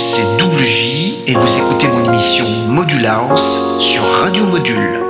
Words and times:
c'est 0.00 0.38
Double 0.38 0.64
J 0.64 1.24
et 1.26 1.34
vous 1.34 1.58
écoutez 1.58 1.86
mon 1.86 2.02
émission 2.04 2.46
Module 2.68 3.04
House 3.04 3.78
sur 3.80 4.02
Radio 4.02 4.46
Module. 4.46 5.09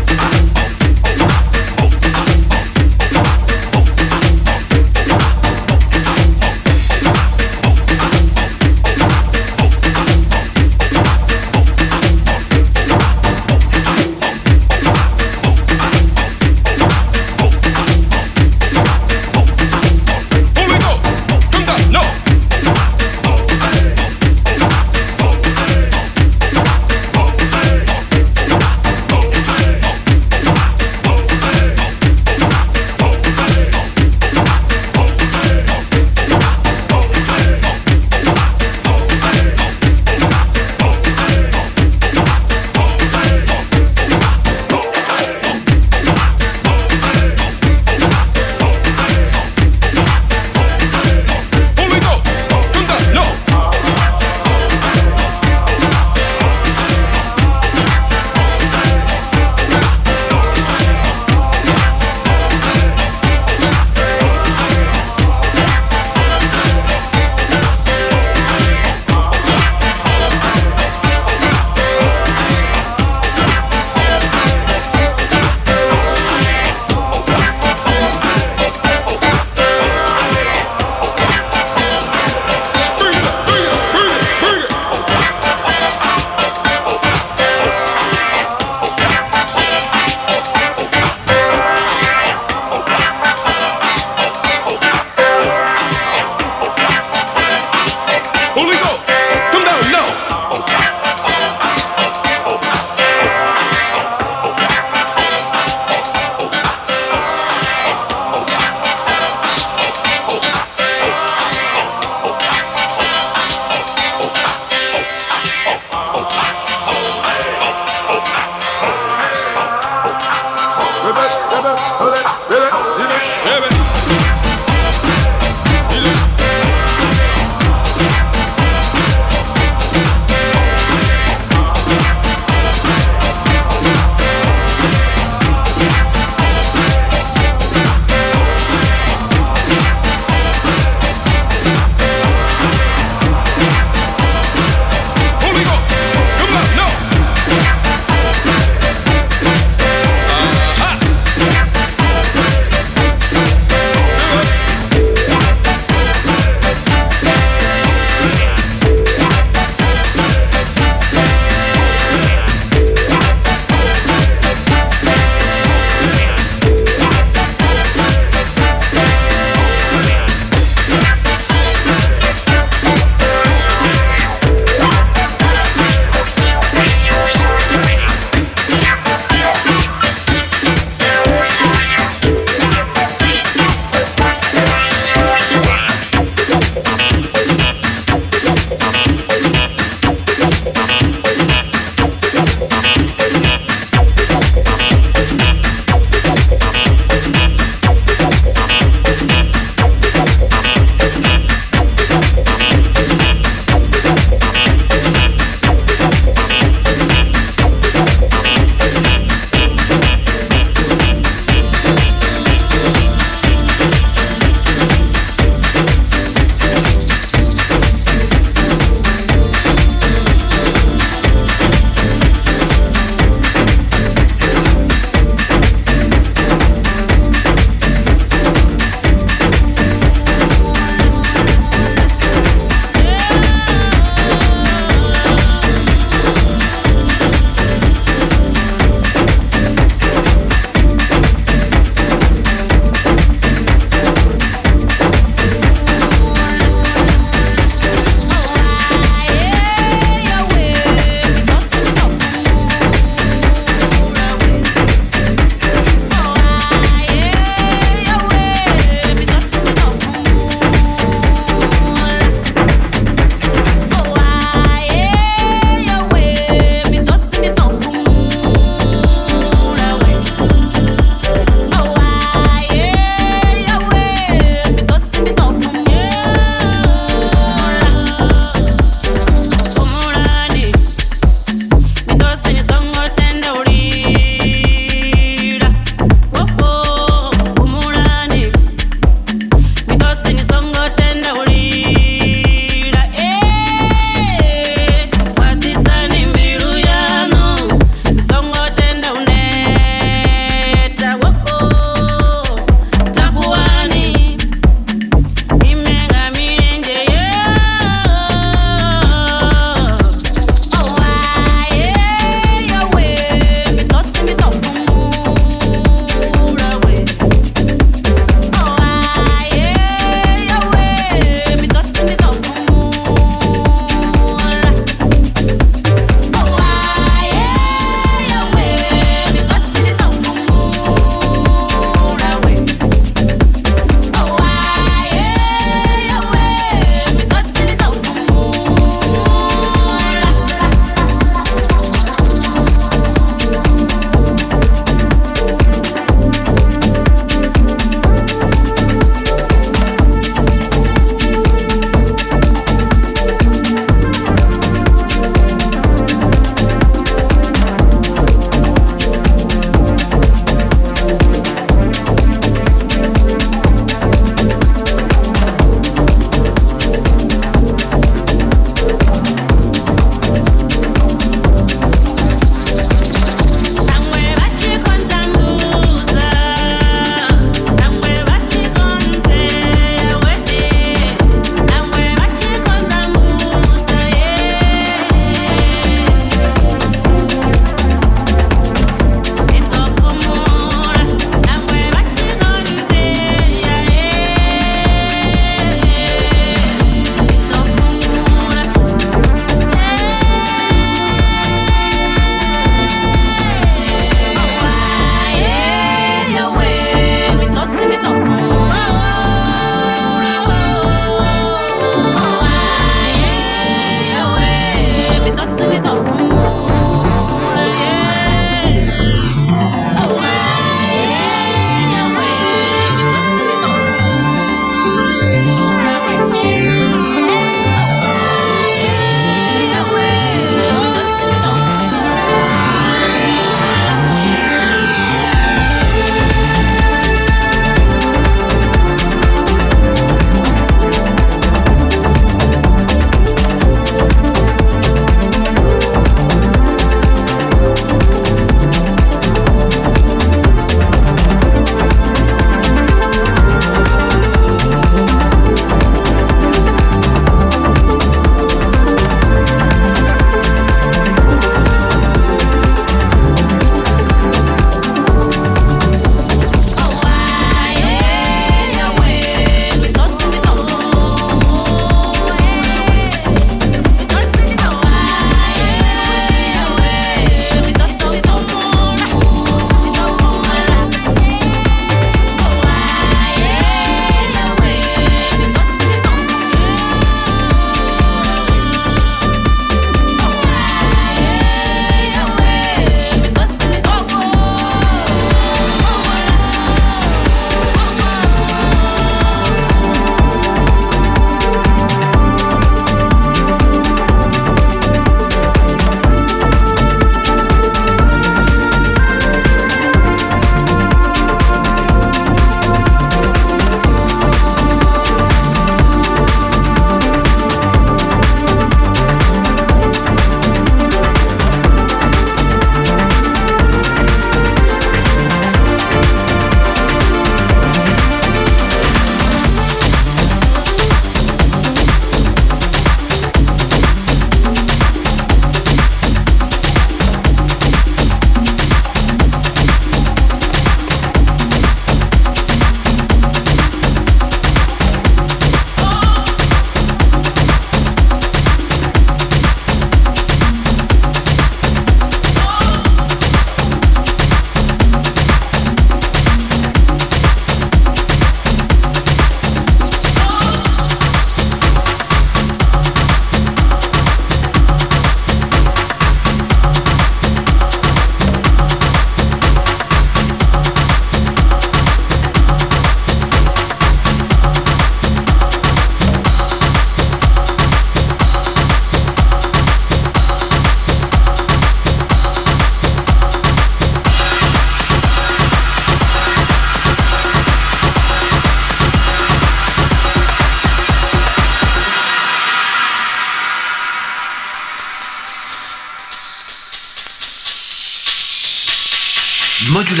Module 599.76 600.00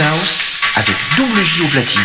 avec 0.76 0.96
double 1.18 1.44
J 1.44 1.60
au 1.60 1.68
platine. 1.68 2.00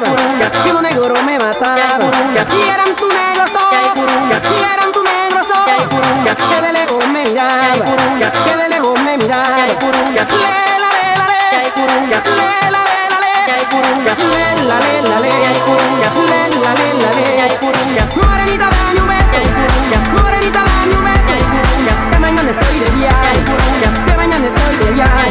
Mataba. 0.00 0.64
Que 0.64 0.70
uno 0.70 0.82
negro 0.82 1.14
me 1.24 1.38
mataba. 1.38 1.76
Y 1.76 2.68
eran 2.68 2.94
tu 2.96 3.08
negro 3.08 3.46
sol. 3.46 3.62
Y 3.72 4.62
eran 4.62 4.92
tu 4.92 5.02
negro 5.02 5.44
sol. 5.44 5.64
Que 6.50 6.60
de 6.60 6.72
lejos 6.72 7.06
me 7.08 7.24
miraba. 7.24 7.72
Que 8.44 8.56
de 8.56 8.68
lejos 8.68 9.00
me 9.00 9.16
miraba. 9.16 9.44
Le 9.46 9.64
la 9.64 10.90
le 10.96 11.06
la 11.18 11.26
le. 11.30 11.40
Le 11.54 12.40
la 12.70 12.80
le 12.84 13.00
la 13.10 13.18
le. 13.24 13.32
Le 14.16 14.46
la 14.62 14.78
le 14.80 14.94
la 15.02 15.18
le. 15.20 15.32
Le 15.34 16.40
la 16.62 16.70
le 16.74 16.88
la 17.02 17.10
le. 17.14 17.24
Morenita 18.16 18.66
dame 18.68 19.00
un 19.00 19.08
beso. 19.08 19.38
Morenita 20.22 20.60
dame 20.64 20.94
un 20.96 21.04
beso. 21.04 21.36
Que 22.10 22.18
mañana 22.18 22.50
estoy 22.50 22.78
de 22.78 22.90
viaje 22.90 23.94
mañana 24.16 24.46
estoy 24.46 24.76
de 24.76 24.90
viaje. 24.92 25.30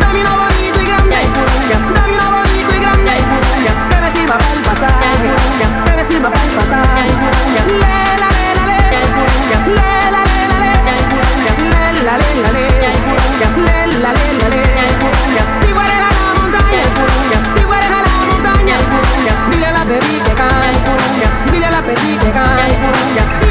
Dame 0.00 0.20
una 0.20 0.36
bonito 0.36 0.80
y 0.80 0.86
grande. 0.86 1.16
Dame 1.94 2.14
una 2.14 2.30
grande. 2.30 2.41
silva 6.04 6.30
pasar, 6.30 6.52
pasar. 6.56 6.84
Le 7.68 7.78
la 8.22 8.28
le 8.36 8.46
la 8.58 8.64
le, 8.70 8.78
le 9.68 9.88
la 10.10 10.22
le 10.28 10.40
la 10.50 10.58
le, 10.62 10.72
le 11.70 11.84
la 12.02 12.14
le 12.16 12.28
la 12.42 12.50
le, 12.52 12.66
le 13.66 13.76
la 14.02 14.12
le 14.12 14.26
la 14.40 14.48
le. 14.48 14.62
Si 15.62 15.70
fueres 15.72 16.00
a 16.00 16.10
la 16.16 16.24
montaña, 16.40 16.84
si 17.56 17.62
fueres 17.62 17.90
a 17.90 18.00
la 18.02 18.12
montaña, 18.26 18.76
dile 19.50 19.66
a 19.66 19.72
la 19.72 19.84
peli 19.84 20.16
que 20.24 20.32
cae, 20.32 20.72
dile 21.52 21.66
a 21.66 21.70
la 21.70 21.82
peli 21.82 22.18
que 22.18 22.30
cae. 22.30 22.70
Si 23.40 23.48